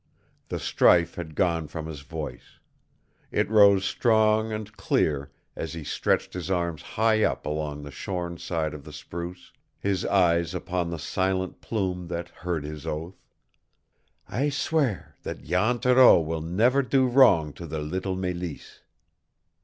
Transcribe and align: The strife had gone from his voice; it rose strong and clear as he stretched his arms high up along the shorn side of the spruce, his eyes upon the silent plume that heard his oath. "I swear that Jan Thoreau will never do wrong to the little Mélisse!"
The 0.49 0.57
strife 0.57 1.13
had 1.13 1.35
gone 1.35 1.67
from 1.67 1.85
his 1.85 1.99
voice; 2.01 2.57
it 3.29 3.47
rose 3.51 3.85
strong 3.85 4.51
and 4.51 4.75
clear 4.75 5.29
as 5.55 5.73
he 5.73 5.83
stretched 5.83 6.33
his 6.33 6.49
arms 6.49 6.81
high 6.81 7.21
up 7.23 7.45
along 7.45 7.83
the 7.83 7.91
shorn 7.91 8.39
side 8.39 8.73
of 8.73 8.83
the 8.83 8.93
spruce, 8.93 9.51
his 9.79 10.03
eyes 10.03 10.55
upon 10.55 10.89
the 10.89 10.97
silent 10.97 11.61
plume 11.61 12.07
that 12.07 12.29
heard 12.29 12.63
his 12.63 12.87
oath. 12.87 13.21
"I 14.27 14.49
swear 14.49 15.17
that 15.21 15.43
Jan 15.43 15.77
Thoreau 15.77 16.19
will 16.19 16.41
never 16.41 16.81
do 16.81 17.05
wrong 17.05 17.53
to 17.53 17.67
the 17.67 17.77
little 17.77 18.17
Mélisse!" 18.17 18.79